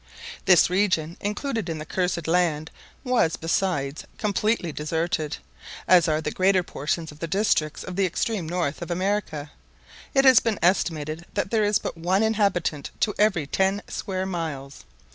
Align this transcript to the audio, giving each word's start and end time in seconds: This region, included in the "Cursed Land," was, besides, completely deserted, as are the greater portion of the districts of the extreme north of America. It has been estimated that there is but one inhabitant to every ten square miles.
This 0.45 0.67
region, 0.67 1.15
included 1.21 1.69
in 1.69 1.77
the 1.77 1.85
"Cursed 1.85 2.27
Land," 2.27 2.71
was, 3.03 3.35
besides, 3.35 4.03
completely 4.17 4.71
deserted, 4.71 5.37
as 5.87 6.07
are 6.07 6.19
the 6.21 6.31
greater 6.31 6.63
portion 6.63 7.07
of 7.11 7.19
the 7.19 7.27
districts 7.27 7.83
of 7.83 7.95
the 7.95 8.05
extreme 8.07 8.49
north 8.49 8.81
of 8.81 8.89
America. 8.89 9.51
It 10.15 10.25
has 10.25 10.39
been 10.39 10.57
estimated 10.59 11.27
that 11.35 11.51
there 11.51 11.63
is 11.63 11.77
but 11.77 11.97
one 11.97 12.23
inhabitant 12.23 12.89
to 13.01 13.13
every 13.19 13.45
ten 13.45 13.83
square 13.87 14.25
miles. 14.25 14.85